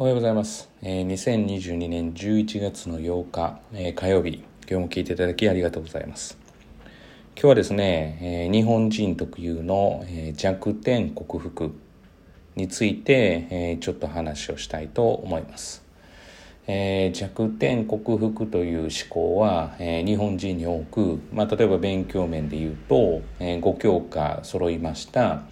[0.00, 0.70] おはようございます。
[0.80, 6.38] えー、2022年11月の8日、えー、火曜日、今日も聞いていただきありがとうございます。
[7.34, 11.74] 今日はですね、えー、日本人特有の、え、弱点克服
[12.56, 15.84] について、え、ちょっと話をしたいと思います。
[16.66, 25.42] え、弱点克服という思考は、え、日本人に多く、まあ、例えば勉強面で言うと、え、5教科揃いました。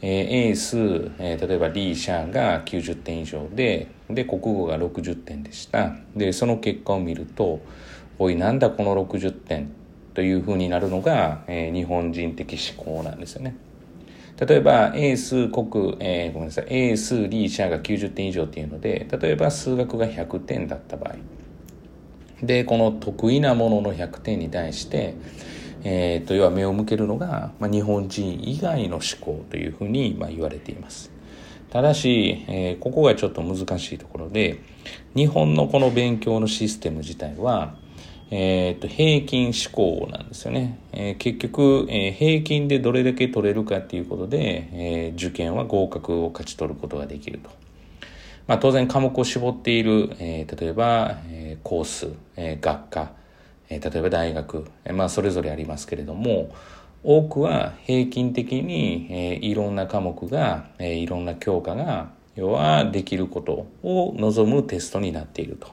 [0.00, 0.76] えー、エース、
[1.18, 5.96] えー、例えばリーシャーが90点以上で、で、国語が60点でした。
[6.16, 7.60] で、その結果を見ると、
[8.18, 9.70] おい、なんだこの60点
[10.14, 13.56] というふうになるのが、えー、日本人的思考なんですよね。
[14.38, 21.16] 例えば、エース、国、えー、ごめんなさい、エース、リーシャーが90点以上っていうので、例えば数学が100点だった場合。
[22.46, 25.14] で、この得意なものの100点に対して、
[25.84, 31.10] えー、と要は目を向けるのが、まあ、日本人以外の思考というふうに、まあ、言われています。
[31.70, 34.60] ただし、えー、ここがちょっと難しいところで、
[35.14, 37.74] 日本のこの勉強のシステム自体は、
[38.30, 40.78] えー、と平均思考なんですよね。
[40.92, 47.50] えー、結局、えー、平均でどれだけ取れるかっていうことで、えー、受験は合格を勝ち取ることができると。
[48.46, 53.12] まあ、当然科目を絞っている、えー、例えば、えー、コース、えー、学科、
[53.70, 56.50] え例えば大学、えまあそれぞれありますけれども、
[57.04, 65.68] 多くは平均的に、えいろんな科目が、えいろんな教科が、要はできることを望むテストになっていると。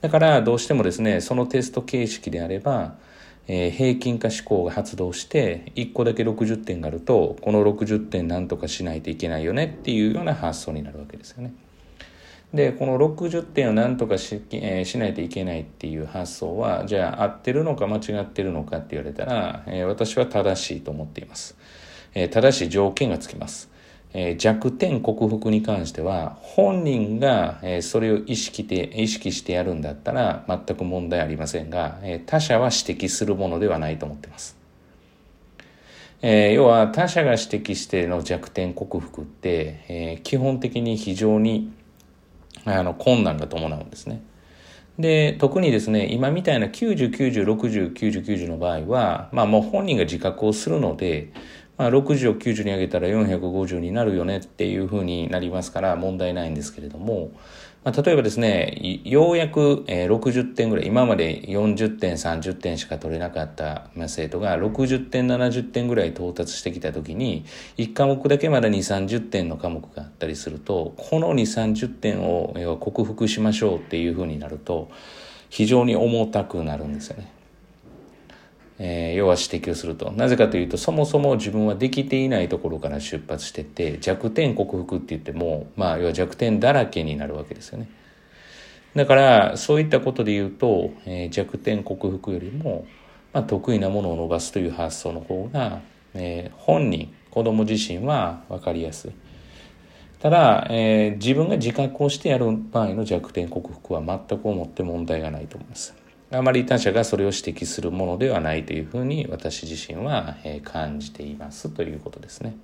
[0.00, 2.96] だからどうしてもですね、そのテスト形式であれば、
[3.46, 11.52] え、平均化思考が発動して1個だけ60点があるとこの60点なんとかしないといけないよねっていうような発想になるわけですよね。
[12.54, 21.56] でこの60点を何とかし,、えー、しないといけないっていう発想はじゃあ合ってるのか間違ってるのかって言われたら、えー、私は正しいと思っています、
[22.14, 23.68] えー、正しい条件がつきます、
[24.12, 34.56] えー、弱点克服に関しては本人が、えー、それを意識て意識してやるんだったら全く問題ありませんが、えー、他者は指摘するものではないと思っています。
[36.22, 41.70] えー、要は他者が指摘しての弱点克服って、えー、基本的に非常に
[42.64, 44.22] あの困難が伴うんですね。
[44.98, 51.32] で、特にですね、今みたいな90、90、60、90、90の場合は、まあもう本人が自覚をするので、
[51.76, 57.32] まあ60を90に上げたら450になるよねっていうふうになりますから問題ないんですけれども、
[57.84, 67.44] まあ、例えばですね、ようやく、60点ぐらい、今まで40点、30点しか取れなかった生徒が60点、70点ぐらい到達してきたときに、
[67.76, 74.88] 1科目だけまだ2、30点の科目があったりすると、この2、30点を克服しましょうっていうふうになると、
[75.50, 77.28] 非常に重たくなるんですよね。
[78.78, 80.10] えー、要は指摘をすると。
[80.10, 87.88] なぜかというと、そもそも自分はできていないところから出発してて、弱点克服って言っても、まあ、要は弱点だらけになるわけですよね。
[88.94, 92.86] だから、そういったことで言うと、えー、弱点克服よりも、
[93.32, 95.80] まあ、得意なものを伸ばすという発想の方が、
[96.14, 99.12] えー、本人、子供自身は分かりやすい。
[100.20, 105.94] ただ、えー、自分が自覚をしてやる場合の弱点克服は全く思って問題がないと思います。
[106.34, 112.56] あまり他者がそれを指摘するものではないというふうに私自身は感じていますということですね。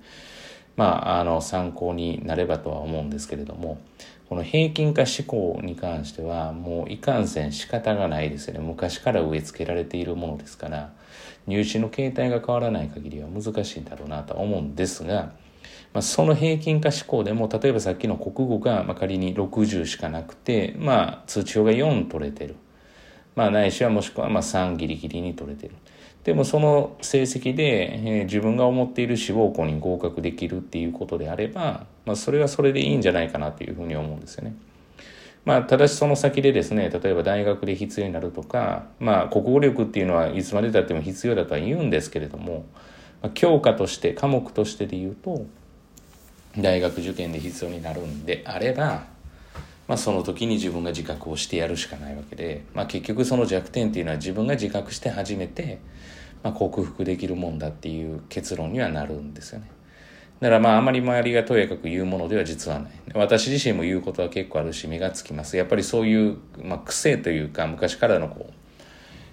[0.75, 3.79] まあ、あの参考になればとは思うんですけれども
[4.29, 10.93] この平均化思考に関してはもういかんせん仕方がないですよね昔から植え付けられているものですから
[11.47, 15.33] 入試の形態が変わらない限りは難しいんだろうなとは思うんですが、
[15.93, 22.55] まあ、その平均化思考でも例えばさっきの国語がま仮に60しかなくて、まあ、通知表が4取れてる。
[23.35, 25.75] まあ、ないしはもしくはまあ3ギリギリに取れてる。
[26.23, 34.55] でもその成績で、えー、自分が思っている志望校に合格できるっていうことであれば、まあ、それはそれでいいんじゃないかなというふうに思うんですよね。
[35.43, 42.65] まあ、ただしその先でですね、例えば大学で必要になるとか、まあ、国語力っていうのはいつまでたっても必要だとは言うんですけれども、
[43.23, 45.45] まあ、教科として、科目としてで言うと、
[46.59, 49.05] 大学受験で必要になるんであれば、
[49.91, 55.81] まあ、その時に自分が自覚をしてやるしかないわけで、まあ、結局その弱点っていうのは自分が自覚して初めて、
[56.43, 59.69] まあ、克服できるもんだっていう結論にはなるんですよね。
[60.39, 62.91] だからまああまり周りがとやかく言うものでは実はない。
[63.15, 65.57] 私自身も言うことは結構あるし目がつきます。
[65.57, 68.53] やっぱりそういう、まあ、癖というか昔からのこう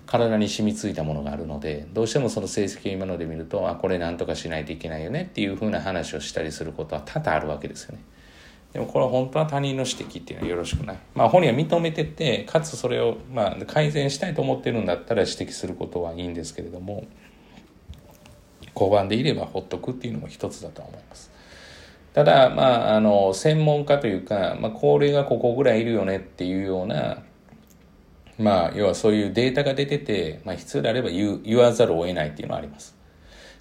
[0.06, 8.02] 体に染みついたものがあるのでどうしてもその成績を今ので見るとあこれなんとかしないといけないよねっていうふうな話をしたりすることは多々あるわけですよね。
[8.72, 10.98] でもこれは本当は他人の指摘っていうのはよろしくない。
[11.14, 17.06] まあ本人は認めてて、かつそれをまあ改善したいと思ってるんだったら指摘することはいいんですけれども、
[18.74, 21.30] 交番でいればほっとくっていうのも一つだと思います。
[22.14, 27.22] ただ、まあ、あの、専門家というか、まあ、これがここぐらいいるよねっていうような、
[28.38, 32.97] まあ、要はそういうデータが出てて、まあ、必要であれば言言わざるを得ないっていうのはあります。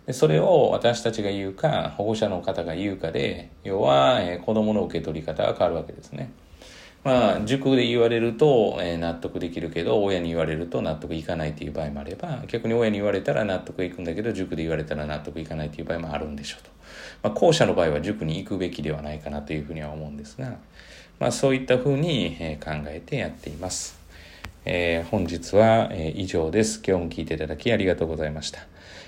[0.08, 6.32] でそれを私たちが言うか、保護者の方が言うかで、要は、えー、子供の受け取り方が変わるわけですね。
[7.04, 16.70] まあ、塾で言われると、えー、納得できるけど、親に言われると納得いかないっていう場合もあれば、逆に親に言われたら納得いくんだけど、塾で言われたら納得いかないっていう場合もあるんでしょうと。
[17.24, 20.56] まあ、後者の場合は塾に行くべきではないかなというふうには思うんですが、
[21.20, 23.97] まあ、そういったふうに、考えてやっています。
[24.70, 26.82] えー、本日は、え以上です。
[26.86, 28.68] 今日も聞いていただきありがとうございました。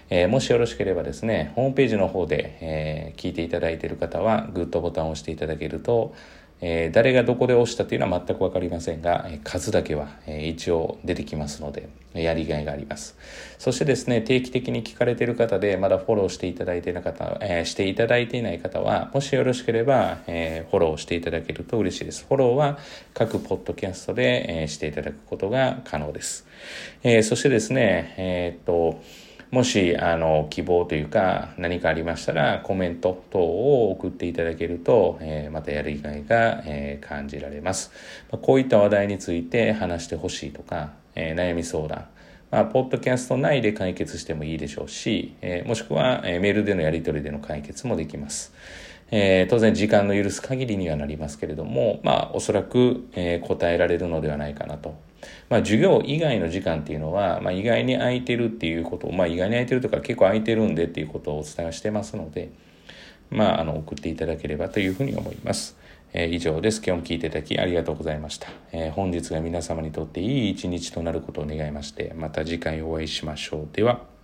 [0.10, 6.16] え、もしよろしければですね、ホームページの方で、え、聞いていただいている方は、グッドボタンを押していただけると、
[6.62, 13.18] え、誰がどこで押したというのは全く分かりませんが、え数だけは、え一応出てきますので、やりがいがあります。
[13.58, 22.26] そしてですね、定期的に聞かれている方で、まだフォローしていただいていない方、えしていただいていない方は、もしよろしければ、えフォローしていただけると嬉しいです。
[22.28, 22.80] フォローは
[23.14, 26.46] 各ポッドキャストで、えしていただくことが可能です。
[27.04, 29.02] えそしてですね、えっと、
[29.51, 37.92] もし、あの、希望というか、何かありましたら、コメント等を送っていただけると、えー、またやる以外が、えー、感じられます。
[38.31, 42.06] まあ、こういった話題について話してほしいとか、えー、悩み相談、
[42.51, 48.54] まあ、ポッドキャスト内で解決してもいいでしょうし、えー、もしくは、えー、メールでのやり取りでの解決もできます。
[49.10, 54.94] えー、当然時間の許す限りにはなりますけれども、まあ、おそらく、えー、答えられるのではないかなと
[55.50, 62.51] まあ、授業以外の時間っていうのは、まあ、意外に空いてるっていうことを、まあ、意外に空いてるとか結構空いてるんでっていうことをお伝えしてますので、
[63.31, 65.78] まあ、あの、送っていただければというふうに思います。
[66.13, 66.81] えー、以上です。
[66.86, 68.48] 今日も聞いていただきありがとうございました。
[68.72, 73.68] えー、本日が皆様にとっていい一日となることを願いまして、また次回お会いしましょう。
[73.74, 74.19] では。